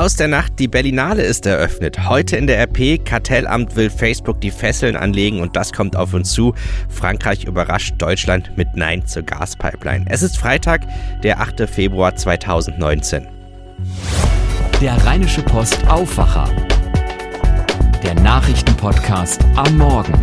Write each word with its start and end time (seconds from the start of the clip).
Aus 0.00 0.16
der 0.16 0.28
Nacht, 0.28 0.58
die 0.58 0.66
Berlinale 0.66 1.20
ist 1.20 1.44
eröffnet. 1.44 2.08
Heute 2.08 2.38
in 2.38 2.46
der 2.46 2.58
RP, 2.58 3.04
Kartellamt 3.04 3.76
will 3.76 3.90
Facebook 3.90 4.40
die 4.40 4.50
Fesseln 4.50 4.96
anlegen 4.96 5.42
und 5.42 5.56
das 5.56 5.74
kommt 5.74 5.94
auf 5.94 6.14
uns 6.14 6.32
zu. 6.32 6.54
Frankreich 6.88 7.44
überrascht 7.44 7.96
Deutschland 7.98 8.56
mit 8.56 8.68
Nein 8.74 9.06
zur 9.06 9.24
Gaspipeline. 9.24 10.06
Es 10.08 10.22
ist 10.22 10.38
Freitag, 10.38 10.86
der 11.22 11.38
8. 11.38 11.68
Februar 11.68 12.16
2019. 12.16 13.28
Der 14.80 14.94
Rheinische 15.04 15.42
Post 15.42 15.86
Aufwacher. 15.86 16.48
Der 18.02 18.14
Nachrichtenpodcast 18.14 19.44
am 19.54 19.76
Morgen. 19.76 20.14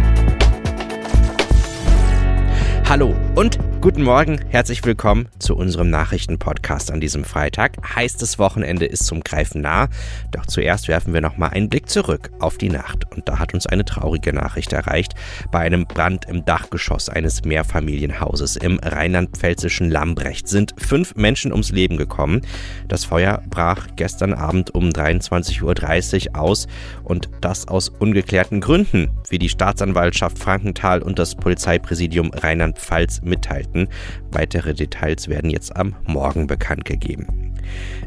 Hallo 2.90 3.16
und 3.36 3.60
Guten 3.80 4.02
Morgen, 4.02 4.40
herzlich 4.50 4.84
willkommen 4.84 5.30
zu 5.38 5.56
unserem 5.56 5.92
Nachrichtenpodcast 5.92 6.92
an 6.92 7.00
diesem 7.00 7.24
Freitag. 7.24 7.78
Heißes 7.96 8.40
Wochenende 8.40 8.88
ist 8.88 9.06
zum 9.06 9.22
Greifen 9.24 9.62
nah, 9.62 9.88
doch 10.32 10.48
zuerst 10.48 10.88
werfen 10.88 11.14
wir 11.14 11.22
nochmal 11.22 11.52
einen 11.52 11.70
Blick 11.70 11.88
zurück 11.88 12.32
auf 12.40 12.58
die 12.58 12.70
Nacht. 12.70 13.06
Und 13.16 13.30
da 13.30 13.38
hat 13.38 13.54
uns 13.54 13.68
eine 13.68 13.86
traurige 13.86 14.34
Nachricht 14.34 14.74
erreicht. 14.74 15.14
Bei 15.52 15.60
einem 15.60 15.86
Brand 15.86 16.26
im 16.26 16.44
Dachgeschoss 16.44 17.08
eines 17.08 17.46
Mehrfamilienhauses 17.46 18.56
im 18.56 18.80
rheinland-pfälzischen 18.80 19.92
Lambrecht 19.92 20.48
sind 20.48 20.74
fünf 20.78 21.16
Menschen 21.16 21.52
ums 21.52 21.72
Leben 21.72 21.98
gekommen. 21.98 22.42
Das 22.88 23.06
Feuer 23.06 23.44
brach 23.48 23.88
gestern 23.96 24.34
Abend 24.34 24.74
um 24.74 24.90
23.30 24.90 26.30
Uhr 26.32 26.36
aus 26.36 26.68
und 27.04 27.30
das 27.42 27.68
aus 27.68 27.90
ungeklärten 27.90 28.60
Gründen, 28.60 29.12
wie 29.30 29.38
die 29.38 29.50
Staatsanwaltschaft 29.50 30.40
Frankenthal 30.40 31.04
und 31.04 31.20
das 31.20 31.36
Polizeipräsidium 31.36 32.32
Rheinland-Pfalz 32.34 33.22
mitteilten. 33.22 33.67
Minuten. 33.68 33.88
Weitere 34.32 34.74
Details 34.74 35.28
werden 35.28 35.50
jetzt 35.50 35.76
am 35.76 35.96
Morgen 36.06 36.48
bekannt 36.48 36.86
gegeben. 36.86 37.54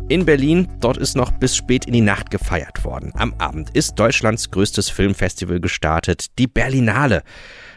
In 0.08 0.24
Berlin, 0.24 0.68
dort 0.80 0.96
ist 0.96 1.16
noch 1.16 1.30
bis 1.32 1.56
spät 1.56 1.86
in 1.86 1.92
die 1.92 2.00
Nacht 2.00 2.30
gefeiert 2.30 2.84
worden. 2.84 3.12
Am 3.14 3.34
Abend 3.38 3.70
ist 3.70 3.98
Deutschlands 3.98 4.50
größtes 4.50 4.88
Filmfestival 4.90 5.60
gestartet, 5.60 6.38
die 6.38 6.46
Berlinale. 6.46 7.22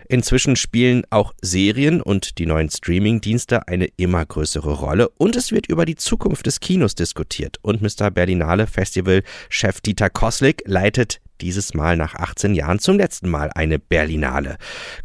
Inzwischen 0.10 0.56
spielen 0.56 1.04
auch 1.10 1.34
Serien 1.42 2.02
und 2.02 2.38
die 2.38 2.46
neuen 2.46 2.70
Streamingdienste 2.70 3.68
eine 3.68 3.88
immer 3.98 4.26
größere 4.26 4.74
Rolle 4.74 5.10
und 5.18 5.36
es 5.36 5.52
wird 5.52 5.68
über 5.68 5.86
die 5.86 5.96
Zukunft 5.96 6.46
des 6.46 6.60
Kinos 6.60 6.96
diskutiert. 6.96 7.58
Und 7.62 7.82
Mr. 7.82 8.12
Berlinale 8.12 8.68
Festival 8.68 9.24
Chef 9.50 9.82
Dieter 9.82 10.10
Koslik 10.10 10.62
leitet 10.66 11.22
dieses 11.44 11.74
Mal 11.74 11.98
nach 11.98 12.16
18 12.16 12.56
Jahren 12.56 12.80
zum 12.80 12.98
letzten 12.98 13.30
Mal 13.30 13.52
eine 13.54 13.78
Berlinale. 13.78 14.58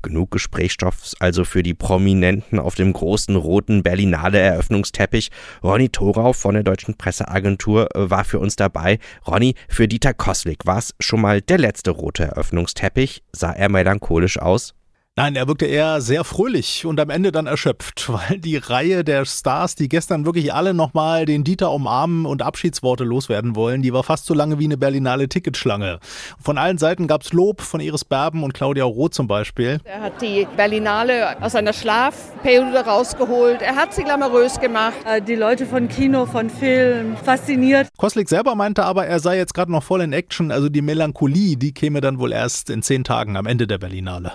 Genug 0.03 0.31
Gesprächsstoff 0.31 1.13
also 1.19 1.45
für 1.45 1.63
die 1.63 1.75
Prominenten 1.75 2.59
auf 2.59 2.75
dem 2.75 2.93
großen 2.93 3.37
roten 3.37 3.83
Berlinale 3.83 4.39
Eröffnungsteppich. 4.39 5.31
Ronny 5.63 5.89
Thorau 5.89 6.33
von 6.33 6.55
der 6.55 6.63
Deutschen 6.63 6.97
Presseagentur 6.97 7.95
äh, 7.95 8.09
war 8.09 8.25
für 8.25 8.39
uns 8.39 8.57
dabei. 8.57 8.99
Ronny, 9.27 9.55
für 9.69 9.89
Dieter 9.89 10.15
Koslik 10.15 10.65
war 10.65 10.79
es 10.79 10.95
schon 11.01 11.21
mal 11.21 11.41
der 11.41 11.59
letzte 11.59 11.91
rote 11.91 12.25
Eröffnungsteppich. 12.25 13.23
Sah 13.33 13.53
er 13.53 13.69
melancholisch 13.69 14.39
aus? 14.39 14.78
Nein, 15.19 15.35
er 15.35 15.49
wirkte 15.49 15.67
eher 15.67 16.01
sehr 16.01 16.23
fröhlich 16.23 16.87
und 16.87 17.01
am 17.01 17.11
Ende 17.11 17.33
dann 17.33 17.49
erschöpft, 17.49 18.09
weil 18.13 18.39
die 18.39 18.57
Reihe 18.57 19.03
der 19.03 19.25
Stars, 19.25 19.75
die 19.75 19.89
gestern 19.89 20.25
wirklich 20.25 20.55
alle 20.55 20.75
nochmal 20.75 21.27
den 21.27 21.43
Dieter 21.43 21.73
umarmen 21.73 22.25
und 22.25 22.41
Abschiedsworte 22.41 23.03
loswerden 23.03 23.57
wollen, 23.57 23.83
die 23.83 23.93
war 23.93 24.05
fast 24.05 24.27
so 24.27 24.35
lange 24.35 24.61
wie 24.61 24.67
eine 24.67 24.77
Berlinale 24.77 25.29
Ticketschlange. 25.29 25.99
Von 26.41 26.57
allen 26.57 26.79
Seiten 26.79 27.09
gab's 27.09 27.33
Lob 27.33 27.63
von 27.63 27.81
Iris 27.81 28.05
Berben 28.05 28.45
und 28.45 28.55
Claudia 28.55 28.85
Roth 28.85 29.13
zum 29.13 29.27
Beispiel. 29.27 29.81
Er 29.83 30.03
hat 30.03 30.23
die 30.23 30.47
Berlinale 30.57 31.43
aus 31.43 31.57
einer 31.57 31.73
Schlafperiode 31.73 32.85
rausgeholt. 32.87 33.61
Er 33.61 33.75
hat 33.75 33.95
sie 33.95 34.05
glamourös 34.05 34.61
gemacht. 34.61 34.99
Äh, 35.05 35.21
die 35.21 35.35
Leute 35.35 35.67
von 35.67 35.89
Kino, 35.89 36.27
von 36.27 36.49
Film, 36.49 37.17
fasziniert. 37.17 37.89
Koslik 37.97 38.29
selber 38.29 38.55
meinte 38.55 38.85
aber, 38.85 39.09
er 39.09 39.19
sei 39.19 39.37
jetzt 39.37 39.55
gerade 39.55 39.73
noch 39.73 39.83
voll 39.83 40.01
in 40.01 40.13
Action, 40.13 40.53
also 40.53 40.69
die 40.69 40.81
Melancholie, 40.81 41.57
die 41.57 41.75
käme 41.75 42.01
dann 42.01 42.21
wohl 42.21 42.31
erst 42.31 42.71
in 42.71 42.83
zehn 42.83 43.03
Tagen 43.03 43.37
am 43.37 43.47
Ende 43.47 43.67
der 43.67 43.79
Berlinale. 43.79 44.31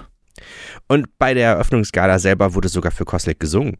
Und 0.87 1.07
bei 1.17 1.33
der 1.33 1.51
Eröffnungsgala 1.51 2.19
selber 2.19 2.53
wurde 2.53 2.69
sogar 2.69 2.91
für 2.91 3.05
Koslik 3.05 3.39
gesungen. 3.39 3.77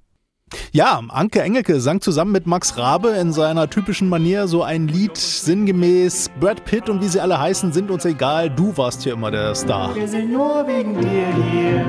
Ja, 0.72 1.02
Anke 1.10 1.42
Engelke 1.42 1.80
sang 1.80 2.02
zusammen 2.02 2.32
mit 2.32 2.46
Max 2.46 2.78
Rabe 2.78 3.10
in 3.10 3.34
seiner 3.34 3.70
typischen 3.70 4.10
Manier 4.10 4.48
so 4.48 4.64
ein 4.64 4.88
Lied 4.88 5.18
sinngemäß 5.18 6.30
Brad 6.40 6.64
Pitt 6.66 6.90
und 6.90 7.02
wie 7.02 7.08
sie 7.08 7.20
alle 7.20 7.40
heißen, 7.40 7.74
sind 7.74 7.90
uns 7.90 8.06
egal, 8.06 8.50
du 8.50 8.76
warst 8.78 9.04
hier 9.04 9.14
immer 9.14 9.32
der 9.32 9.56
Star. 9.56 9.96
Wir 9.96 10.08
sind 10.08 10.32
nur 10.32 10.68
wegen 10.68 11.00
dir 11.00 11.28
hier, 11.52 11.86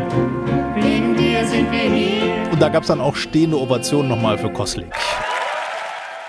wegen 0.77 1.17
dir 1.17 1.47
sind 1.47 1.71
wir 1.71 1.93
hier. 1.93 2.53
Und 2.53 2.63
da 2.63 2.69
gab 2.69 2.83
es 2.83 2.89
dann 2.89 3.01
auch 3.01 3.17
stehende 3.17 3.59
Ovationen 3.59 4.09
nochmal 4.09 4.39
für 4.39 4.51
Koslik. 4.51 4.93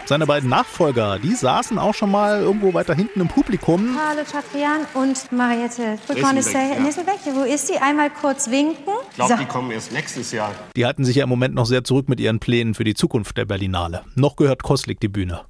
Seine 0.07 0.27
beiden 0.27 0.51
Nachfolger, 0.51 1.17
die 1.17 1.33
saßen 1.33 1.79
auch 1.79 1.95
schon 1.95 2.11
mal 2.11 2.39
irgendwo 2.39 2.75
weiter 2.75 2.93
hinten 2.93 3.21
im 3.21 3.27
Publikum. 3.27 3.97
Hallo 3.97 4.21
Chatrian 4.23 4.81
und 4.93 5.31
Mariette 5.31 5.97
Nisselbeck. 6.07 7.25
Ja. 7.25 7.35
Wo 7.35 7.41
ist 7.41 7.65
sie? 7.65 7.77
Einmal 7.77 8.11
kurz 8.11 8.51
winken. 8.51 8.93
Ich 9.09 9.15
glaube, 9.15 9.33
so. 9.33 9.39
die 9.39 9.45
kommen 9.47 9.71
erst 9.71 9.91
nächstes 9.91 10.31
Jahr. 10.31 10.51
Die 10.75 10.85
halten 10.85 11.05
sich 11.05 11.15
ja 11.15 11.23
im 11.23 11.29
Moment 11.29 11.55
noch 11.55 11.65
sehr 11.65 11.83
zurück 11.83 12.07
mit 12.07 12.19
ihren 12.19 12.39
Plänen 12.39 12.75
für 12.75 12.83
die 12.83 12.93
Zukunft 12.93 13.35
der 13.35 13.45
Berlinale. 13.45 14.03
Noch 14.13 14.35
gehört 14.35 14.61
Koslik 14.61 14.99
die 14.99 15.07
Bühne. 15.07 15.41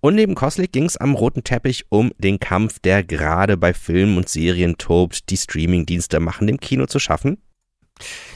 Und 0.00 0.16
neben 0.16 0.34
Koslik 0.34 0.72
ging 0.72 0.86
es 0.86 0.96
am 0.96 1.14
roten 1.14 1.44
Teppich 1.44 1.84
um 1.88 2.10
den 2.18 2.40
Kampf, 2.40 2.80
der 2.80 3.04
gerade 3.04 3.56
bei 3.56 3.72
Filmen 3.72 4.16
und 4.16 4.28
Serien 4.28 4.78
tobt. 4.78 5.30
Die 5.30 5.36
Streamingdienste 5.36 6.18
machen 6.18 6.48
dem 6.48 6.58
Kino 6.58 6.86
zu 6.86 6.98
schaffen. 6.98 7.38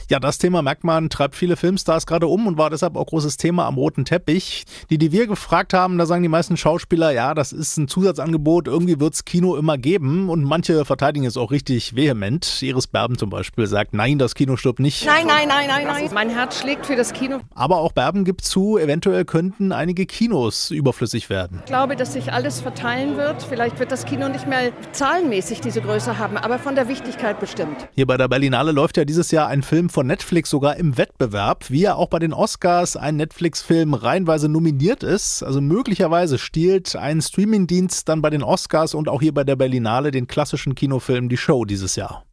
Ja, 0.09 0.19
das 0.19 0.37
Thema 0.37 0.61
merkt 0.61 0.83
man, 0.83 1.09
treibt 1.09 1.35
viele 1.35 1.55
Filmstars 1.55 2.05
gerade 2.05 2.27
um 2.27 2.45
und 2.45 2.57
war 2.57 2.69
deshalb 2.69 2.97
auch 2.97 3.05
großes 3.05 3.37
Thema 3.37 3.65
am 3.65 3.75
roten 3.75 4.03
Teppich. 4.03 4.65
Die, 4.89 4.97
die 4.97 5.13
wir 5.13 5.25
gefragt 5.25 5.73
haben, 5.73 5.97
da 5.97 6.05
sagen 6.05 6.21
die 6.21 6.27
meisten 6.27 6.57
Schauspieler, 6.57 7.11
ja, 7.11 7.33
das 7.33 7.53
ist 7.53 7.77
ein 7.77 7.87
Zusatzangebot, 7.87 8.67
irgendwie 8.67 8.99
wird's 8.99 9.23
Kino 9.23 9.55
immer 9.55 9.77
geben 9.77 10.29
und 10.29 10.43
manche 10.43 10.83
verteidigen 10.83 11.25
es 11.25 11.37
auch 11.37 11.51
richtig 11.51 11.95
vehement. 11.95 12.61
Iris 12.61 12.87
Berben 12.87 13.17
zum 13.17 13.29
Beispiel 13.29 13.67
sagt, 13.67 13.93
nein, 13.93 14.19
das 14.19 14.35
Kino 14.35 14.57
stirbt 14.57 14.79
nicht. 14.79 15.05
Nein, 15.05 15.27
nein, 15.27 15.47
nein, 15.47 15.67
nein, 15.67 15.87
nein. 15.87 16.09
Mein 16.13 16.29
Herz 16.29 16.59
schlägt 16.59 16.87
für 16.87 16.97
das 16.97 17.13
Kino. 17.13 17.39
Aber 17.55 17.77
auch 17.77 17.93
Berben 17.93 18.25
gibt 18.25 18.41
zu, 18.41 18.77
eventuell 18.77 19.23
könnten 19.23 19.71
einige 19.71 20.05
Kinos 20.05 20.71
überflüssig 20.71 21.29
werden. 21.29 21.59
Ich 21.59 21.67
glaube, 21.67 21.95
dass 21.95 22.13
sich 22.13 22.33
alles 22.33 22.59
verteilen 22.59 23.15
wird. 23.15 23.43
Vielleicht 23.43 23.79
wird 23.79 23.93
das 23.93 24.05
Kino 24.05 24.27
nicht 24.27 24.45
mehr 24.45 24.71
zahlenmäßig 24.91 25.61
diese 25.61 25.79
Größe 25.79 26.17
haben, 26.17 26.35
aber 26.35 26.59
von 26.59 26.75
der 26.75 26.89
Wichtigkeit 26.89 27.39
bestimmt. 27.39 27.87
Hier 27.95 28.07
bei 28.07 28.17
der 28.17 28.27
Berlinale 28.27 28.73
läuft 28.73 28.97
ja 28.97 29.05
dieses 29.05 29.31
Jahr 29.31 29.50
ein 29.51 29.61
Film 29.63 29.89
von 29.89 30.07
Netflix 30.07 30.49
sogar 30.49 30.77
im 30.77 30.97
Wettbewerb, 30.97 31.69
wie 31.69 31.81
ja 31.81 31.95
auch 31.95 32.07
bei 32.07 32.19
den 32.19 32.33
Oscars 32.33 32.95
ein 32.95 33.17
Netflix-Film 33.17 33.93
reihenweise 33.93 34.49
nominiert 34.49 35.03
ist. 35.03 35.43
Also 35.43 35.61
möglicherweise 35.61 36.39
stiehlt 36.39 36.95
ein 36.95 37.21
Streamingdienst 37.21 38.09
dann 38.09 38.21
bei 38.21 38.29
den 38.29 38.43
Oscars 38.43 38.95
und 38.95 39.09
auch 39.09 39.21
hier 39.21 39.33
bei 39.33 39.43
der 39.43 39.57
Berlinale 39.57 40.11
den 40.11 40.27
klassischen 40.27 40.73
Kinofilm 40.73 41.29
Die 41.29 41.37
Show 41.37 41.65
dieses 41.65 41.95
Jahr. 41.95 42.25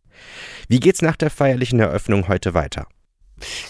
Wie 0.69 0.81
geht's 0.81 1.03
nach 1.03 1.17
der 1.17 1.31
feierlichen 1.31 1.81
Eröffnung 1.81 2.29
heute 2.29 2.55
weiter? 2.55 2.87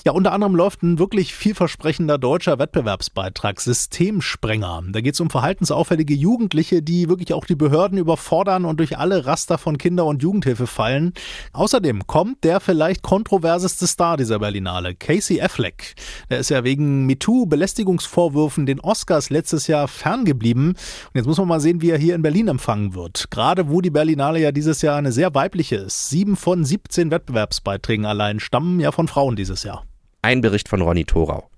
Ja, 0.04 0.12
unter 0.12 0.32
anderem 0.32 0.54
läuft 0.54 0.82
ein 0.82 0.98
wirklich 0.98 1.34
vielversprechender 1.34 2.18
deutscher 2.18 2.58
Wettbewerbsbeitrag 2.58 3.60
Systemsprenger. 3.60 4.84
Da 4.90 5.00
geht 5.00 5.14
es 5.14 5.20
um 5.20 5.30
verhaltensauffällige 5.30 6.14
Jugendliche, 6.14 6.82
die 6.82 7.08
wirklich 7.08 7.32
auch 7.32 7.44
die 7.44 7.54
Behörden 7.54 7.98
überfordern 7.98 8.64
und 8.64 8.78
durch 8.78 8.98
alle 8.98 9.26
Raster 9.26 9.58
von 9.58 9.78
Kinder- 9.78 10.06
und 10.06 10.22
Jugendhilfe 10.22 10.66
fallen. 10.66 11.12
Außerdem 11.52 12.06
kommt 12.06 12.44
der 12.44 12.60
vielleicht 12.60 13.02
kontroverseste 13.02 13.86
Star 13.86 14.16
dieser 14.16 14.38
Berlinale, 14.38 14.94
Casey 14.94 15.40
Affleck. 15.40 15.94
Der 16.30 16.38
ist 16.38 16.50
ja 16.50 16.64
wegen 16.64 17.06
MeToo-Belästigungsvorwürfen 17.06 18.66
den 18.66 18.80
Oscars 18.80 19.30
letztes 19.30 19.66
Jahr 19.66 19.88
ferngeblieben. 19.88 20.68
Und 20.68 20.76
jetzt 21.14 21.26
muss 21.26 21.38
man 21.38 21.48
mal 21.48 21.60
sehen, 21.60 21.80
wie 21.80 21.90
er 21.90 21.98
hier 21.98 22.14
in 22.14 22.22
Berlin 22.22 22.48
empfangen 22.48 22.94
wird. 22.94 23.30
Gerade 23.30 23.68
wo 23.68 23.80
die 23.80 23.90
Berlinale 23.90 24.40
ja 24.40 24.52
dieses 24.52 24.82
Jahr 24.82 24.96
eine 24.96 25.12
sehr 25.12 25.34
weibliche 25.34 25.76
ist. 25.76 26.10
Sieben 26.10 26.36
von 26.36 26.64
17 26.64 27.10
Wettbewerbsbeiträgen 27.10 28.06
allein 28.06 28.40
stammen 28.40 28.80
ja 28.80 28.92
von 28.92 29.08
Frauen 29.08 29.36
dieses 29.36 29.57
Jahr. 29.62 29.84
Ein 30.22 30.40
Bericht 30.40 30.68
von 30.68 30.82
Ronny 30.82 31.04
Thorau. 31.04 31.48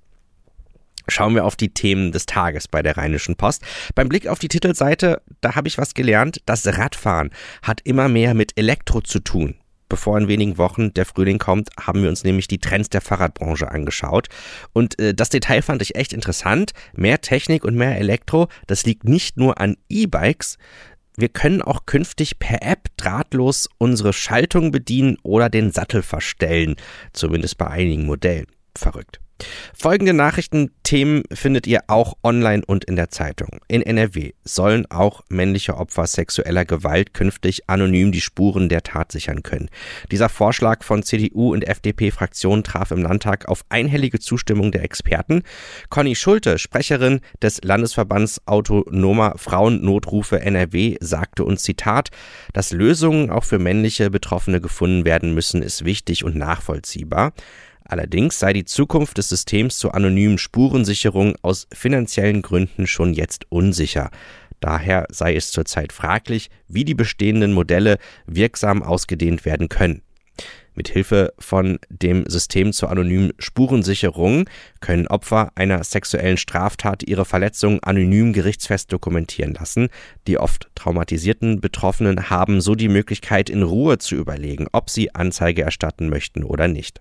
Schauen 1.09 1.34
wir 1.34 1.44
auf 1.44 1.56
die 1.56 1.72
Themen 1.72 2.12
des 2.12 2.27
Tages 2.27 2.69
bei 2.69 2.83
der 2.83 2.97
Rheinischen 2.97 3.37
Post. 3.37 3.62
Beim 3.94 4.08
Blick 4.08 4.29
auf 4.29 4.38
die 4.38 4.49
Titelseite, 4.49 5.23
da 5.41 5.56
habe 5.56 5.69
ich 5.69 5.79
was 5.79 5.94
gelernt. 5.94 6.41
Das 6.47 6.67
Radfahren 6.67 7.31
hat 7.62 7.81
immer 7.85 8.08
mehr 8.08 8.35
mit 8.35 8.56
Elektro 8.56 9.00
zu 9.00 9.19
tun. 9.19 9.56
Bevor 9.88 10.17
in 10.19 10.29
wenigen 10.29 10.56
Wochen 10.56 10.94
der 10.94 11.05
Frühling 11.05 11.38
kommt, 11.38 11.70
haben 11.81 12.02
wir 12.02 12.08
uns 12.08 12.23
nämlich 12.23 12.47
die 12.47 12.58
Trends 12.58 12.91
der 12.91 13.00
Fahrradbranche 13.00 13.69
angeschaut. 13.73 14.29
Und 14.73 15.00
äh, 15.00 15.14
das 15.14 15.31
Detail 15.31 15.62
fand 15.62 15.82
ich 15.82 15.97
echt 15.97 16.12
interessant. 16.12 16.70
Mehr 16.93 17.20
Technik 17.20 17.64
und 17.64 17.75
mehr 17.75 17.99
Elektro, 17.99 18.47
das 18.69 18.85
liegt 18.85 19.02
nicht 19.02 19.37
nur 19.37 19.61
an 19.61 19.76
E-Bikes, 19.88 20.58
wir 21.17 21.29
können 21.29 21.61
auch 21.61 21.87
künftig 21.87 22.38
per 22.38 22.62
App 22.62 22.89
drahtlos 23.02 23.69
unsere 23.79 24.12
Schaltung 24.12 24.70
bedienen 24.70 25.17
oder 25.23 25.49
den 25.49 25.70
Sattel 25.73 26.02
verstellen, 26.02 26.76
zumindest 27.12 27.58
bei 27.58 27.67
einigen 27.67 28.06
Modellen. 28.06 28.47
Verrückt. 28.76 29.20
Folgende 29.76 30.12
Nachrichtenthemen 30.12 31.22
findet 31.32 31.66
ihr 31.66 31.81
auch 31.87 32.14
online 32.22 32.62
und 32.66 32.84
in 32.84 32.96
der 32.96 33.10
Zeitung. 33.10 33.60
In 33.69 33.82
NRW 33.82 34.32
sollen 34.44 34.87
auch 34.90 35.22
männliche 35.28 35.76
Opfer 35.76 36.06
sexueller 36.06 36.64
Gewalt 36.64 37.14
künftig 37.14 37.69
anonym 37.69 38.12
die 38.12 38.20
Spuren 38.20 38.69
der 38.69 38.82
Tat 38.82 39.12
sichern 39.12 39.42
können. 39.42 39.69
Dieser 40.10 40.28
Vorschlag 40.28 40.84
von 40.84 41.02
CDU 41.02 41.52
und 41.52 41.66
FDP-Fraktionen 41.66 42.64
traf 42.64 42.90
im 42.90 43.02
Landtag 43.02 43.48
auf 43.48 43.64
einhellige 43.69 44.20
Zustimmung 44.20 44.72
der 44.72 44.84
Experten. 44.84 45.42
Conny 45.88 46.14
Schulte, 46.14 46.58
Sprecherin 46.58 47.20
des 47.42 47.60
Landesverbands 47.62 48.42
Autonomer 48.46 49.34
Frauennotrufe 49.37 50.40
NRW, 50.40 50.96
sagte 51.00 51.44
uns 51.44 51.62
Zitat, 51.62 52.10
dass 52.52 52.72
Lösungen 52.72 53.31
auch 53.31 53.44
für 53.44 53.58
männliche 53.58 54.10
Betroffene 54.10 54.60
gefunden 54.60 55.04
werden 55.04 55.34
müssen, 55.34 55.62
ist 55.62 55.84
wichtig 55.84 56.25
und 56.25 56.37
nachvollziehbar. 56.37 57.32
Allerdings 57.90 58.38
sei 58.38 58.52
die 58.52 58.64
Zukunft 58.64 59.19
des 59.19 59.28
Systems 59.28 59.78
zur 59.78 59.96
anonymen 59.96 60.38
Spurensicherung 60.38 61.34
aus 61.42 61.66
finanziellen 61.72 62.40
Gründen 62.40 62.87
schon 62.87 63.14
jetzt 63.14 63.46
unsicher. 63.48 64.12
Daher 64.60 65.08
sei 65.10 65.34
es 65.34 65.50
zurzeit 65.50 65.92
fraglich, 65.92 66.50
wie 66.69 66.84
die 66.84 66.94
bestehenden 66.94 67.52
Modelle 67.52 67.98
wirksam 68.26 68.84
ausgedehnt 68.84 69.44
werden 69.44 69.69
können. 69.69 70.02
Mithilfe 70.76 71.32
von 71.40 71.81
dem 71.88 72.25
System 72.28 72.72
zur 72.72 72.92
anonymen 72.92 73.32
Spurensicherung 73.40 74.48
können 74.78 75.08
Opfer 75.08 75.50
einer 75.56 75.82
sexuellen 75.82 76.37
Straftat 76.37 77.02
ihre 77.02 77.25
Verletzungen 77.25 77.82
anonym 77.82 78.32
gerichtsfest 78.32 78.92
dokumentieren 78.92 79.54
lassen. 79.54 79.88
Die 80.28 80.38
oft 80.38 80.70
traumatisierten 80.76 81.60
Betroffenen 81.60 82.31
haben 82.31 82.60
so 82.60 82.76
die 82.76 82.88
Möglichkeit, 82.88 83.50
in 83.50 83.64
Ruhe 83.64 83.98
zu 83.98 84.14
überlegen, 84.14 84.69
ob 84.70 84.90
sie 84.90 85.12
Anzeige 85.12 85.62
erstatten 85.62 86.08
möchten 86.08 86.44
oder 86.44 86.69
nicht. 86.69 87.00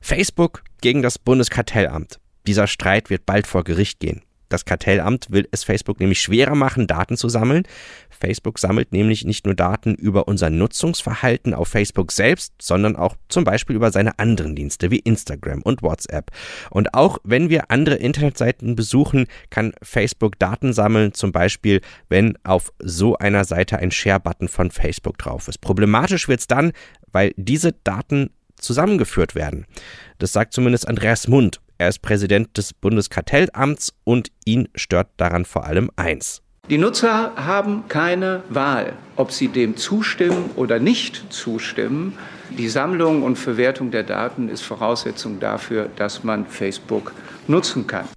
Facebook 0.00 0.62
gegen 0.80 1.02
das 1.02 1.18
Bundeskartellamt. 1.18 2.20
Dieser 2.46 2.66
Streit 2.66 3.10
wird 3.10 3.26
bald 3.26 3.46
vor 3.46 3.64
Gericht 3.64 4.00
gehen. 4.00 4.22
Das 4.54 4.64
Kartellamt 4.64 5.32
will 5.32 5.48
es 5.50 5.64
Facebook 5.64 5.98
nämlich 5.98 6.20
schwerer 6.20 6.54
machen, 6.54 6.86
Daten 6.86 7.16
zu 7.16 7.28
sammeln. 7.28 7.64
Facebook 8.08 8.58
sammelt 8.58 8.92
nämlich 8.92 9.24
nicht 9.24 9.46
nur 9.46 9.54
Daten 9.56 9.94
über 9.94 10.28
unser 10.28 10.48
Nutzungsverhalten 10.48 11.54
auf 11.54 11.66
Facebook 11.66 12.12
selbst, 12.12 12.52
sondern 12.62 12.94
auch 12.94 13.16
zum 13.28 13.42
Beispiel 13.42 13.74
über 13.74 13.90
seine 13.90 14.18
anderen 14.20 14.54
Dienste 14.54 14.92
wie 14.92 14.98
Instagram 14.98 15.62
und 15.62 15.82
WhatsApp. 15.82 16.30
Und 16.70 16.94
auch 16.94 17.18
wenn 17.24 17.48
wir 17.48 17.72
andere 17.72 17.96
Internetseiten 17.96 18.76
besuchen, 18.76 19.26
kann 19.50 19.72
Facebook 19.82 20.38
Daten 20.38 20.72
sammeln, 20.72 21.14
zum 21.14 21.32
Beispiel 21.32 21.80
wenn 22.08 22.38
auf 22.44 22.72
so 22.78 23.16
einer 23.16 23.44
Seite 23.44 23.78
ein 23.78 23.90
Share-Button 23.90 24.46
von 24.46 24.70
Facebook 24.70 25.18
drauf 25.18 25.48
ist. 25.48 25.60
Problematisch 25.62 26.28
wird 26.28 26.40
es 26.40 26.46
dann, 26.46 26.72
weil 27.10 27.32
diese 27.36 27.72
Daten 27.72 28.30
zusammengeführt 28.64 29.34
werden. 29.34 29.66
Das 30.18 30.32
sagt 30.32 30.52
zumindest 30.52 30.88
Andreas 30.88 31.28
Mund. 31.28 31.60
Er 31.78 31.88
ist 31.88 32.02
Präsident 32.02 32.56
des 32.56 32.72
Bundeskartellamts 32.72 33.92
und 34.04 34.28
ihn 34.44 34.68
stört 34.74 35.08
daran 35.16 35.44
vor 35.44 35.64
allem 35.64 35.90
eins. 35.96 36.40
Die 36.70 36.78
Nutzer 36.78 37.32
haben 37.36 37.84
keine 37.88 38.42
Wahl, 38.48 38.94
ob 39.16 39.32
sie 39.32 39.48
dem 39.48 39.76
zustimmen 39.76 40.50
oder 40.56 40.78
nicht 40.78 41.26
zustimmen. 41.30 42.16
Die 42.56 42.68
Sammlung 42.68 43.22
und 43.22 43.36
Verwertung 43.36 43.90
der 43.90 44.02
Daten 44.02 44.48
ist 44.48 44.62
Voraussetzung 44.62 45.40
dafür, 45.40 45.90
dass 45.96 46.24
man 46.24 46.46
Facebook 46.46 47.12
nutzen 47.48 47.86
kann. 47.86 48.08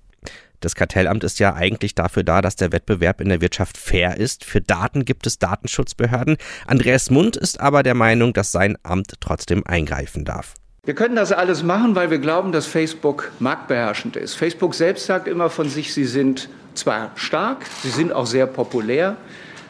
Das 0.60 0.76
Kartellamt 0.76 1.24
ist 1.24 1.40
ja 1.40 1.54
eigentlich 1.54 1.94
dafür 1.94 2.24
da, 2.24 2.42
dass 2.42 2.56
der 2.56 2.72
Wettbewerb 2.72 3.22
in 3.22 3.30
der 3.30 3.42
Wirtschaft 3.42 3.78
fair 3.78 4.18
ist. 4.18 4.44
Für 4.44 4.60
Daten 4.60 5.06
gibt 5.06 5.28
es 5.28 5.38
Datenschutzbehörden. 5.38 6.38
Andreas 6.66 7.12
Mund 7.12 7.38
ist 7.38 7.60
aber 7.60 7.84
der 7.84 7.94
Meinung, 7.94 8.34
dass 8.34 8.52
sein 8.52 8.78
Amt 8.84 9.14
trotzdem 9.20 9.66
eingreifen 9.66 10.26
darf. 10.26 10.56
Wir 10.84 10.96
können 10.96 11.16
das 11.16 11.32
alles 11.32 11.64
machen, 11.64 11.96
weil 11.96 12.10
wir 12.10 12.18
glauben, 12.18 12.52
dass 12.52 12.66
Facebook 12.66 13.32
marktbeherrschend 13.40 14.16
ist. 14.16 14.36
Facebook 14.36 14.74
selbst 14.74 15.06
sagt 15.06 15.28
immer 15.28 15.50
von 15.50 15.70
sich, 15.70 15.94
sie 15.94 16.06
sind 16.06 16.50
zwar 16.76 17.12
stark, 17.16 17.66
sie 17.84 17.90
sind 17.90 18.14
auch 18.14 18.26
sehr 18.26 18.48
populär, 18.48 19.18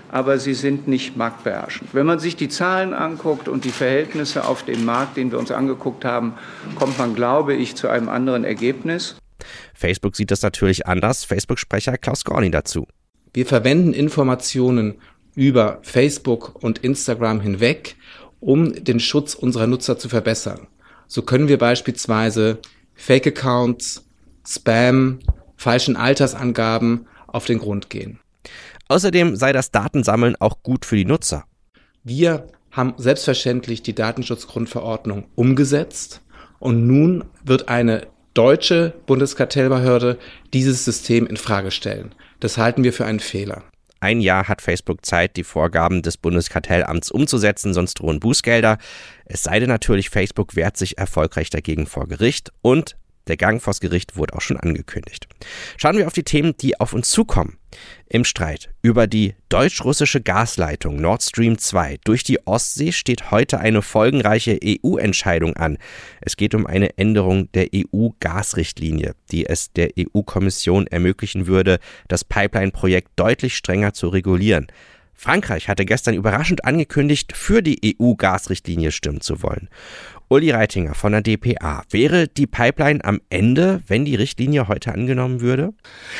aber 0.10 0.38
sie 0.38 0.54
sind 0.54 0.88
nicht 0.88 1.18
marktbeherrschend. 1.18 1.94
Wenn 1.94 2.06
man 2.06 2.20
sich 2.20 2.36
die 2.36 2.50
Zahlen 2.50 2.94
anguckt 2.94 3.48
und 3.48 3.66
die 3.66 3.72
Verhältnisse 3.72 4.46
auf 4.46 4.64
dem 4.64 4.86
Markt, 4.86 5.18
den 5.18 5.32
wir 5.32 5.40
uns 5.40 5.52
angeguckt 5.52 6.06
haben, 6.06 6.36
kommt 6.76 6.98
man, 6.98 7.16
glaube 7.16 7.56
ich, 7.56 7.76
zu 7.76 7.90
einem 7.90 8.10
anderen 8.10 8.44
Ergebnis. 8.44 9.18
Facebook 9.74 10.16
sieht 10.16 10.32
das 10.32 10.42
natürlich 10.42 10.88
anders. 10.88 11.24
Facebook-Sprecher 11.24 11.98
Klaus 11.98 12.24
Gorni 12.24 12.52
dazu. 12.52 12.88
Wir 13.34 13.46
verwenden 13.46 13.94
Informationen 13.94 14.96
über 15.36 15.80
Facebook 15.84 16.64
und 16.64 16.80
Instagram 16.80 17.42
hinweg, 17.42 17.96
um 18.40 18.74
den 18.84 19.00
Schutz 19.00 19.36
unserer 19.36 19.68
Nutzer 19.68 19.98
zu 19.98 20.10
verbessern. 20.10 20.68
So 21.08 21.22
können 21.22 21.48
wir 21.48 21.58
beispielsweise 21.58 22.60
Fake-Accounts, 22.96 24.06
Spam, 24.46 25.20
falschen 25.56 25.96
Altersangaben 25.96 27.08
auf 27.28 27.46
den 27.46 27.60
Grund 27.60 27.90
gehen. 27.90 28.20
Außerdem 28.88 29.36
sei 29.36 29.54
das 29.54 29.72
Datensammeln 29.72 30.36
auch 30.40 30.64
gut 30.64 30.86
für 30.86 30.96
die 30.96 31.06
Nutzer. 31.06 31.46
Wir 32.04 32.48
haben 32.72 32.94
selbstverständlich 32.98 33.84
die 33.84 33.96
Datenschutzgrundverordnung 33.96 35.26
umgesetzt 35.36 36.22
und 36.60 36.88
nun 36.88 37.26
wird 37.44 37.70
eine 37.70 38.08
deutsche 38.38 38.94
Bundeskartellbehörde 39.08 40.20
dieses 40.54 40.86
System 40.86 41.26
in 41.26 41.38
Frage 41.38 41.72
stellen. 41.72 42.14
Das 42.40 42.58
halten 42.58 42.84
wir 42.84 42.94
für 42.94 43.06
einen 43.06 43.20
Fehler. 43.20 43.64
Ein 44.00 44.22
Jahr 44.22 44.48
hat 44.48 44.62
Facebook 44.62 45.04
Zeit, 45.04 45.38
die 45.38 45.44
Vorgaben 45.44 46.04
des 46.04 46.18
Bundeskartellamts 46.18 47.10
umzusetzen, 47.10 47.74
sonst 47.74 47.96
drohen 47.96 48.20
Bußgelder. 48.20 48.78
Es 49.26 49.42
sei 49.42 49.60
denn 49.60 49.70
natürlich, 49.70 50.12
Facebook 50.12 50.56
wehrt 50.56 50.78
sich 50.78 51.00
erfolgreich 51.00 51.50
dagegen 51.50 51.88
vor 51.88 52.08
Gericht 52.08 52.52
und 52.62 52.96
der 53.28 53.38
Gang 53.38 53.62
vors 53.62 53.80
Gericht 53.80 54.18
wurde 54.18 54.34
auch 54.34 54.42
schon 54.42 54.58
angekündigt. 54.58 55.28
Schauen 55.78 55.98
wir 55.98 56.08
auf 56.08 56.14
die 56.14 56.24
Themen, 56.24 56.56
die 56.58 56.80
auf 56.80 56.94
uns 56.94 57.10
zukommen. 57.10 57.58
Im 58.10 58.24
Streit 58.24 58.70
über 58.82 59.06
die 59.06 59.36
deutsch-russische 59.50 60.22
Gasleitung 60.22 60.96
Nord 60.96 61.22
Stream 61.22 61.58
2 61.58 61.98
durch 62.06 62.24
die 62.24 62.46
Ostsee 62.48 62.92
steht 62.92 63.32
heute 63.32 63.60
eine 63.60 63.82
folgenreiche 63.82 64.58
EU-Entscheidung 64.64 65.56
an. 65.58 65.78
Es 66.22 66.38
geht 66.38 66.56
um 66.56 66.66
eine 66.66 66.98
Änderung 66.98 67.52
der 67.52 67.68
EU-Gasrichtlinie, 67.76 69.14
die 69.32 69.46
es 69.46 69.72
der 69.74 69.92
EU-Kommission 70.00 70.88
ermöglichen 70.88 71.48
würde, 71.48 71.80
das 72.08 72.24
Pipeline-Projekt 72.24 73.12
deutlich 73.18 73.58
strenger 73.58 73.94
zu 73.94 74.08
regulieren. 74.08 74.68
Frankreich 75.20 75.68
hatte 75.68 75.84
gestern 75.84 76.14
überraschend 76.14 76.64
angekündigt, 76.64 77.36
für 77.36 77.64
die 77.64 77.98
EU-Gasrichtlinie 78.00 78.92
stimmen 78.92 79.20
zu 79.20 79.42
wollen. 79.42 79.68
Uli 80.30 80.52
Reitinger 80.52 80.94
von 80.94 81.14
der 81.14 81.22
DPA. 81.22 81.84
Wäre 81.90 82.28
die 82.28 82.48
Pipeline 82.48 83.02
am 83.06 83.22
Ende, 83.30 83.82
wenn 83.88 84.04
die 84.04 84.16
Richtlinie 84.16 84.68
heute 84.68 84.94
angenommen 84.94 85.40
würde? 85.40 85.74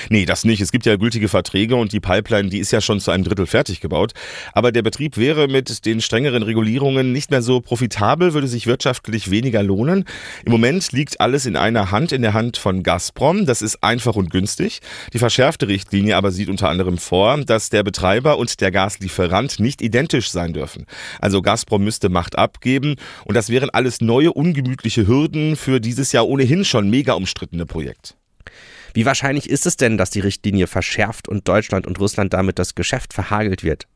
Nee, 0.10 0.26
das 0.26 0.46
nicht. 0.46 0.62
Es 0.62 0.72
gibt 0.72 0.86
ja 0.86 0.96
gültige 0.96 1.28
Verträge 1.28 1.76
und 1.76 1.92
die 1.92 2.00
Pipeline, 2.00 2.48
die 2.48 2.60
ist 2.60 2.72
ja 2.72 2.80
schon 2.80 3.02
zu 3.02 3.12
einem 3.12 3.26
Drittel 3.26 3.48
fertig 3.48 3.82
gebaut. 3.82 4.14
Aber 4.54 4.72
der 4.72 4.82
Betrieb 4.82 5.18
wäre 5.18 5.50
mit 5.50 5.86
den 5.86 6.00
strengeren 6.00 6.42
Regulierungen 6.42 7.12
nicht 7.12 7.32
mehr 7.32 7.42
so 7.42 7.60
profitabel, 7.60 8.34
würde 8.34 8.48
sich 8.48 8.66
wirtschaftlich 8.66 9.30
weniger 9.30 9.62
lohnen. 9.62 10.06
Im 10.46 10.54
Moment 10.54 10.94
liegt 10.94 11.20
alles 11.20 11.46
in 11.46 11.58
einer 11.58 11.92
Hand, 11.92 12.14
in 12.14 12.22
der 12.22 12.34
Hand 12.34 12.56
von 12.56 12.84
Gazprom. 12.84 13.46
Das 13.46 13.62
ist 13.62 13.84
einfach 13.84 14.16
und 14.16 14.30
günstig. 14.30 14.80
Die 15.12 15.20
verschärfte 15.20 15.68
Richtlinie 15.68 16.16
aber 16.16 16.32
sieht 16.32 16.48
unter 16.48 16.70
anderem 16.70 16.98
vor, 16.98 17.38
dass 17.44 17.70
der 17.70 17.84
Betreiber 17.84 18.38
und 18.38 18.62
der 18.62 18.72
Gaslieferant 18.72 19.60
nicht 19.60 19.82
identisch 19.82 20.32
sein 20.32 20.54
dürfen. 20.54 20.86
Also 21.20 21.42
Gazprom 21.42 21.84
müsste 21.84 22.08
Macht 22.08 22.38
abgeben 22.38 22.96
und 23.26 23.36
das 23.36 23.50
wären 23.50 23.70
alles 23.70 23.97
es 23.98 24.02
neue 24.02 24.32
ungemütliche 24.32 25.08
Hürden 25.08 25.56
für 25.56 25.80
dieses 25.80 26.12
Jahr 26.12 26.28
ohnehin 26.28 26.64
schon 26.66 26.90
mega 26.90 27.14
umstrittene 27.14 27.66
Projekt. 27.66 28.16
Wie 28.94 29.06
wahrscheinlich 29.06 29.50
ist 29.50 29.66
es 29.66 29.76
denn, 29.76 29.98
dass 29.98 30.12
die 30.12 30.20
Richtlinie 30.20 30.68
verschärft 30.68 31.28
und 31.28 31.48
Deutschland 31.48 31.88
und 31.88 32.00
Russland 32.00 32.34
damit 32.34 32.60
das 32.60 32.76
Geschäft 32.76 33.14
verhagelt 33.14 33.64
wird? 33.64 33.88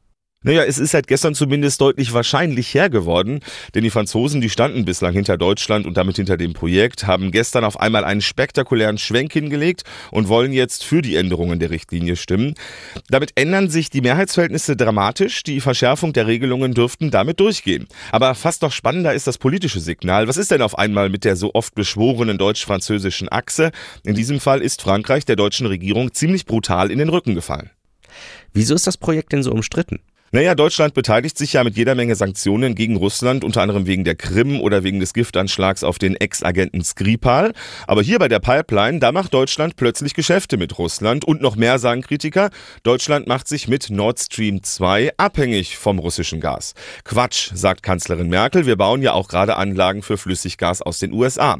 Naja, 0.43 0.63
es 0.63 0.79
ist 0.79 0.89
seit 0.89 1.05
gestern 1.05 1.36
zumindest 1.36 1.79
deutlich 1.81 2.13
wahrscheinlicher 2.13 2.89
geworden, 2.89 3.41
denn 3.75 3.83
die 3.83 3.91
Franzosen, 3.91 4.41
die 4.41 4.50
standen 4.50 4.86
bislang 4.86 5.13
hinter 5.13 5.38
Deutschland 5.38 5.86
und 5.86 5.98
damit 5.98 6.15
hinter 6.15 6.36
dem 6.36 6.53
Projekt, 6.53 7.05
haben 7.05 7.29
gestern 7.29 7.63
auf 7.63 7.79
einmal 7.79 8.03
einen 8.03 8.21
spektakulären 8.21 8.98
Schwenk 8.98 9.33
hingelegt 9.33 9.83
und 10.10 10.29
wollen 10.29 10.51
jetzt 10.51 10.83
für 10.83 11.03
die 11.03 11.15
Änderungen 11.15 11.60
der 11.60 11.69
Richtlinie 11.69 12.15
stimmen. 12.15 12.55
Damit 13.07 13.33
ändern 13.36 13.69
sich 13.69 13.91
die 13.91 14.01
Mehrheitsverhältnisse 14.01 14.75
dramatisch, 14.75 15.43
die 15.43 15.62
Verschärfung 15.62 16.12
der 16.12 16.25
Regelungen 16.25 16.74
dürften 16.74 17.12
damit 17.12 17.39
durchgehen. 17.39 17.88
Aber 18.12 18.33
fast 18.33 18.63
noch 18.63 18.71
spannender 18.71 19.13
ist 19.13 19.27
das 19.27 19.38
politische 19.38 19.79
Signal. 19.79 20.27
Was 20.27 20.38
ist 20.38 20.50
denn 20.50 20.63
auf 20.63 20.75
einmal 20.75 21.10
mit 21.10 21.24
der 21.24 21.36
so 21.36 21.53
oft 21.53 21.75
beschworenen 21.75 22.39
deutsch-französischen 22.39 23.31
Achse? 23.31 23.69
In 24.03 24.15
diesem 24.15 24.39
Fall 24.39 24.63
ist 24.63 24.81
Frankreich 24.81 25.24
der 25.24 25.36
deutschen 25.36 25.67
Regierung 25.67 26.15
ziemlich 26.15 26.48
brutal 26.48 26.89
in 26.89 26.98
den 26.98 27.10
Rücken 27.10 27.36
gefallen. 27.36 27.69
Wieso 28.53 28.74
ist 28.74 28.88
das 28.88 28.98
Projekt 28.98 29.33
denn 29.33 29.43
so 29.43 29.51
umstritten? 29.51 30.00
Naja, 30.33 30.55
Deutschland 30.55 30.93
beteiligt 30.93 31.38
sich 31.38 31.51
ja 31.51 31.63
mit 31.65 31.75
jeder 31.75 31.93
Menge 31.93 32.15
Sanktionen 32.15 32.73
gegen 32.73 32.95
Russland, 32.95 33.43
unter 33.43 33.61
anderem 33.61 33.85
wegen 33.85 34.05
der 34.05 34.15
Krim 34.15 34.61
oder 34.61 34.81
wegen 34.81 35.01
des 35.01 35.13
Giftanschlags 35.13 35.83
auf 35.83 36.00
den 36.00 36.15
Ex-Agenten 36.15 36.85
Skripal. 36.85 37.51
Aber 37.85 38.01
hier 38.01 38.17
bei 38.17 38.29
der 38.29 38.39
Pipeline, 38.39 39.00
da 39.00 39.11
macht 39.11 39.33
Deutschland 39.33 39.75
plötzlich 39.75 40.13
Geschäfte 40.13 40.55
mit 40.55 40.77
Russland. 40.77 41.25
Und 41.25 41.41
noch 41.41 41.57
mehr 41.57 41.79
sagen 41.79 42.01
Kritiker, 42.01 42.50
Deutschland 42.83 43.27
macht 43.27 43.50
sich 43.50 43.67
mit 43.67 43.89
Nord 43.89 44.21
Stream 44.21 44.63
2 44.63 45.11
abhängig 45.17 45.75
vom 45.75 46.00
russischen 46.00 46.39
Gas. 46.39 46.75
Quatsch, 47.03 47.51
sagt 47.53 47.83
Kanzlerin 47.83 48.29
Merkel, 48.29 48.65
wir 48.65 48.77
bauen 48.77 49.01
ja 49.01 49.11
auch 49.11 49.27
gerade 49.27 49.57
Anlagen 49.57 50.01
für 50.01 50.17
Flüssiggas 50.17 50.81
aus 50.81 51.00
den 51.00 51.11
USA. 51.11 51.57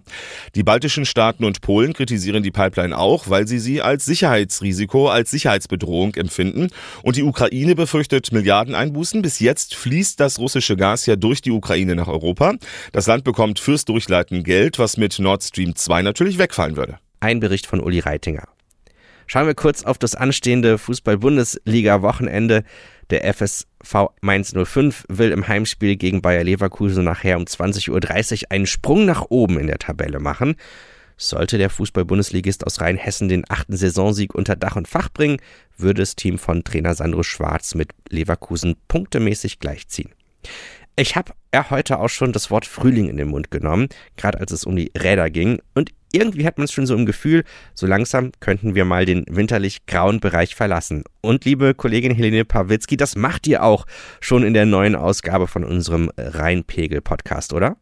Die 0.55 0.63
baltischen 0.63 1.03
Staaten 1.03 1.43
und 1.43 1.59
Polen 1.59 1.91
kritisieren 1.91 2.41
die 2.41 2.51
Pipeline 2.51 2.97
auch, 2.97 3.29
weil 3.29 3.49
sie 3.49 3.59
sie 3.59 3.81
als 3.81 4.05
Sicherheitsrisiko, 4.05 5.09
als 5.09 5.29
Sicherheitsbedrohung 5.29 6.15
empfinden. 6.15 6.69
Und 7.03 7.17
die 7.17 7.23
Ukraine 7.23 7.75
befürchtet 7.75 8.31
Milliarden 8.31 8.60
Milliardeneinbußen. 8.65 9.21
Bis 9.21 9.39
jetzt 9.39 9.75
fließt 9.75 10.19
das 10.19 10.39
russische 10.39 10.75
Gas 10.75 11.05
ja 11.05 11.15
durch 11.15 11.41
die 11.41 11.51
Ukraine 11.51 11.95
nach 11.95 12.07
Europa. 12.07 12.55
Das 12.91 13.07
Land 13.07 13.23
bekommt 13.23 13.59
fürs 13.59 13.85
Durchleiten 13.85 14.43
Geld, 14.43 14.79
was 14.79 14.97
mit 14.97 15.17
Nord 15.19 15.43
Stream 15.43 15.75
2 15.75 16.01
natürlich 16.01 16.37
wegfallen 16.37 16.75
würde. 16.75 16.99
Ein 17.19 17.39
Bericht 17.39 17.67
von 17.67 17.81
Uli 17.81 17.99
Reitinger. 17.99 18.47
Schauen 19.27 19.47
wir 19.47 19.55
kurz 19.55 19.83
auf 19.83 19.97
das 19.97 20.15
anstehende 20.15 20.77
Fußball-Bundesliga-Wochenende. 20.77 22.63
Der 23.11 23.33
FSV 23.33 24.09
Mainz 24.21 24.53
05 24.53 25.05
will 25.07 25.31
im 25.31 25.47
Heimspiel 25.47 25.95
gegen 25.95 26.21
Bayer 26.21 26.43
Leverkusen 26.43 27.03
nachher 27.03 27.37
um 27.37 27.43
20.30 27.43 27.89
Uhr 28.43 28.51
einen 28.51 28.65
Sprung 28.65 29.05
nach 29.05 29.25
oben 29.29 29.59
in 29.59 29.67
der 29.67 29.79
Tabelle 29.79 30.19
machen. 30.19 30.55
Sollte 31.21 31.59
der 31.59 31.69
Fußball-Bundesligist 31.69 32.65
aus 32.65 32.81
Rheinhessen 32.81 33.29
den 33.29 33.45
achten 33.47 33.77
Saisonsieg 33.77 34.33
unter 34.33 34.55
Dach 34.55 34.75
und 34.75 34.87
Fach 34.87 35.07
bringen, 35.09 35.37
würde 35.77 36.01
das 36.01 36.15
Team 36.15 36.39
von 36.39 36.63
Trainer 36.63 36.95
Sandro 36.95 37.21
Schwarz 37.21 37.75
mit 37.75 37.91
Leverkusen 38.09 38.75
punktemäßig 38.87 39.59
gleichziehen. 39.59 40.09
Ich 40.95 41.15
habe 41.15 41.33
ja 41.53 41.69
heute 41.69 41.99
auch 41.99 42.09
schon 42.09 42.31
das 42.31 42.49
Wort 42.49 42.65
Frühling 42.65 43.07
in 43.07 43.17
den 43.17 43.27
Mund 43.27 43.51
genommen, 43.51 43.87
gerade 44.17 44.39
als 44.39 44.51
es 44.51 44.65
um 44.65 44.75
die 44.75 44.91
Räder 44.97 45.29
ging. 45.29 45.59
Und 45.75 45.91
irgendwie 46.11 46.43
hat 46.43 46.57
man 46.57 46.65
es 46.65 46.71
schon 46.71 46.87
so 46.87 46.95
im 46.95 47.05
Gefühl, 47.05 47.43
so 47.75 47.85
langsam 47.85 48.31
könnten 48.39 48.73
wir 48.73 48.83
mal 48.83 49.05
den 49.05 49.23
winterlich 49.29 49.85
grauen 49.85 50.21
Bereich 50.21 50.55
verlassen. 50.55 51.03
Und 51.21 51.45
liebe 51.45 51.75
Kollegin 51.75 52.15
Helene 52.15 52.45
Pawlitzki, 52.45 52.97
das 52.97 53.15
macht 53.15 53.45
ihr 53.45 53.61
auch 53.61 53.85
schon 54.21 54.43
in 54.43 54.55
der 54.55 54.65
neuen 54.65 54.95
Ausgabe 54.95 55.45
von 55.45 55.63
unserem 55.63 56.09
Rheinpegel-Podcast, 56.17 57.53
oder? 57.53 57.77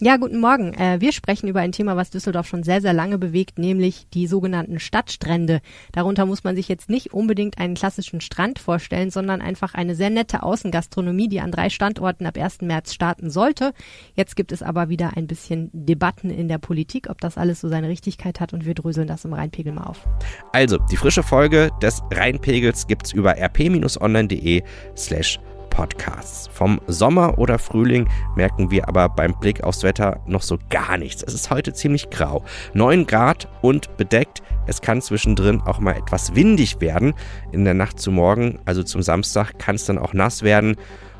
Ja, 0.00 0.16
guten 0.16 0.40
Morgen. 0.40 0.74
Äh, 0.74 1.00
wir 1.00 1.12
sprechen 1.12 1.46
über 1.46 1.60
ein 1.60 1.70
Thema, 1.70 1.96
was 1.96 2.10
Düsseldorf 2.10 2.48
schon 2.48 2.64
sehr, 2.64 2.80
sehr 2.80 2.92
lange 2.92 3.16
bewegt, 3.16 3.60
nämlich 3.60 4.08
die 4.12 4.26
sogenannten 4.26 4.80
Stadtstrände. 4.80 5.60
Darunter 5.92 6.26
muss 6.26 6.42
man 6.42 6.56
sich 6.56 6.66
jetzt 6.66 6.90
nicht 6.90 7.14
unbedingt 7.14 7.58
einen 7.58 7.74
klassischen 7.74 8.20
Strand 8.20 8.58
vorstellen, 8.58 9.12
sondern 9.12 9.40
einfach 9.40 9.74
eine 9.74 9.94
sehr 9.94 10.10
nette 10.10 10.42
Außengastronomie, 10.42 11.28
die 11.28 11.40
an 11.40 11.52
drei 11.52 11.70
Standorten 11.70 12.26
ab 12.26 12.36
1. 12.36 12.62
März 12.62 12.92
starten 12.92 13.30
sollte. 13.30 13.72
Jetzt 14.16 14.34
gibt 14.34 14.50
es 14.50 14.64
aber 14.64 14.88
wieder 14.88 15.16
ein 15.16 15.28
bisschen 15.28 15.70
Debatten 15.72 16.28
in 16.28 16.48
der 16.48 16.58
Politik, 16.58 17.08
ob 17.08 17.20
das 17.20 17.38
alles 17.38 17.60
so 17.60 17.68
seine 17.68 17.88
Richtigkeit 17.88 18.40
hat 18.40 18.52
und 18.52 18.66
wir 18.66 18.74
dröseln 18.74 19.06
das 19.06 19.24
im 19.24 19.32
Rheinpegel 19.32 19.72
mal 19.72 19.84
auf. 19.84 20.08
Also, 20.52 20.78
die 20.90 20.96
frische 20.96 21.22
Folge 21.22 21.70
des 21.80 22.02
Rheinpegels 22.10 22.88
gibt's 22.88 23.12
über 23.12 23.38
rp-online.de 23.38 24.64
slash 24.96 25.38
Podcasts. 25.74 26.48
Vom 26.52 26.80
Sommer 26.86 27.38
oder 27.38 27.58
Frühling 27.58 28.08
merken 28.36 28.70
wir 28.70 28.88
aber 28.88 29.08
beim 29.08 29.34
Blick 29.38 29.64
aufs 29.64 29.82
Wetter 29.82 30.20
noch 30.26 30.42
so 30.42 30.56
gar 30.70 30.96
nichts. 30.96 31.22
Es 31.22 31.34
ist 31.34 31.50
heute 31.50 31.72
ziemlich 31.72 32.10
grau. 32.10 32.44
9 32.74 33.06
Grad 33.06 33.48
und 33.60 33.96
bedeckt. 33.96 34.42
Es 34.66 34.80
kann 34.80 35.02
zwischendrin 35.02 35.60
auch 35.60 35.80
mal 35.80 35.96
etwas 35.96 36.34
windig 36.34 36.80
werden. 36.80 37.14
In 37.52 37.64
der 37.64 37.74
Nacht 37.74 37.98
zu 37.98 38.12
morgen, 38.12 38.60
also 38.64 38.82
zum 38.82 39.02
Samstag, 39.02 39.58
kann 39.58 39.74
es 39.74 39.84
dann 39.84 39.98
auch 39.98 40.14
nass 40.14 40.42
werden. 40.42 40.76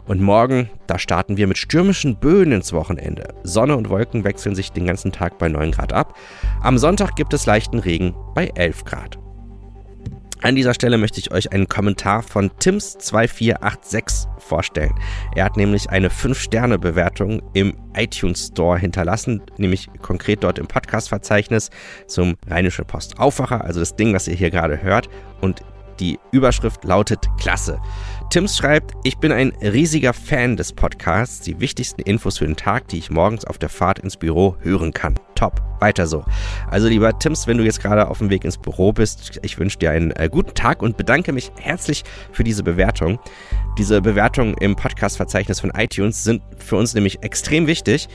Und 0.07 0.21
morgen, 0.21 0.71
da 0.87 0.99
starten 0.99 1.37
wir 1.37 1.47
mit 1.47 1.59
stürmischen 1.59 2.17
Böen 2.17 2.53
ins 2.53 2.73
Wochenende. 2.73 3.35
Sonne 3.43 3.77
und 3.77 3.89
Wolken 3.89 4.23
wechseln 4.23 4.55
sich 4.55 4.71
den 4.71 4.87
ganzen 4.87 5.13
Tag 5.13 5.39
bei 5.39 5.49
9 5.49 5.73
Grad 5.73 5.93
ab. 5.93 6.17
Am 6.63 6.79
Sonntag 6.79 7.17
gibt 7.17 7.35
es 7.35 7.47
leichten 7.47 7.79
Regen 7.81 8.15
bei 8.35 8.49
11 8.55 8.85
Grad. 8.85 9.24
An 10.43 10.57
dieser 10.57 10.75
Stelle 10.75 10.99
möchte 10.99 11.21
ich 11.21 11.31
euch 11.31 11.53
einen 11.53 11.69
Kommentar 11.69 12.23
von 12.23 12.51
Tims2486 12.51 14.27
vorstellen. 14.39 14.95
Er 15.35 15.45
hat 15.45 15.57
nämlich 15.57 15.89
eine 15.91 16.09
5-Sterne-Bewertung 16.09 17.43
im 17.55 17.77
iTunes 17.95 18.49
Store 18.49 18.79
hinterlassen, 18.79 19.43
nämlich 19.57 19.89
konkret 20.03 20.45
dort 20.45 20.59
im 20.59 20.67
Podcast-Verzeichnis 20.67 21.71
zum 22.07 22.35
Rheinische 22.47 22.85
Post 22.85 23.19
Aufwacher, 23.19 23.65
also 23.65 23.81
das 23.81 23.97
Ding, 23.97 24.13
was 24.13 24.29
ihr 24.29 24.35
hier 24.35 24.51
gerade 24.51 24.83
hört. 24.83 25.09
Und 25.41 25.63
die 26.01 26.19
Überschrift 26.33 26.85
lautet 26.85 27.29
Klasse. 27.39 27.81
Tims 28.31 28.57
schreibt, 28.57 28.95
ich 29.05 29.19
bin 29.19 29.33
ein 29.33 29.53
riesiger 29.61 30.13
Fan 30.13 30.57
des 30.57 30.73
Podcasts, 30.73 31.41
die 31.41 31.61
wichtigsten 31.61 32.03
Infos 32.03 32.39
für 32.39 32.47
den 32.47 32.57
Tag, 32.57 32.89
die 32.89 32.99
ich 32.99 33.11
morgens 33.11 33.45
auf 33.45 33.59
der 33.59 33.69
Fahrt 33.69 34.01
ins 34.01 34.17
Büro 34.17 34.57
hören 34.61 34.93
kann. 34.93 35.15
Top, 35.35 35.63
weiter 35.81 36.07
so. 36.07 36.25
Also 36.69 36.89
lieber 36.89 37.19
Tims, 37.19 37.47
wenn 37.47 37.59
du 37.59 37.65
jetzt 37.65 37.81
gerade 37.81 38.09
auf 38.09 38.19
dem 38.19 38.31
Weg 38.31 38.45
ins 38.45 38.59
Büro 38.59 38.93
bist, 38.93 39.39
ich 39.43 39.59
wünsche 39.59 39.79
dir 39.79 39.91
einen 39.91 40.11
äh, 40.13 40.29
guten 40.31 40.55
Tag 40.55 40.83
und 40.83 40.97
bedanke 40.97 41.33
mich 41.33 41.53
herzlich 41.61 42.05
für 42.33 42.45
diese 42.45 42.63
Bewertung. 42.63 43.19
Diese 43.79 44.01
Bewertungen 44.01 44.55
im 44.61 44.77
Podcast-Verzeichnis 44.77 45.61
von 45.61 45.71
iTunes 45.71 46.25
sind 46.25 46.43
für 46.59 46.77
uns 46.77 46.95
nämlich 46.95 47.23
extrem 47.23 47.67
wichtig, 47.67 48.09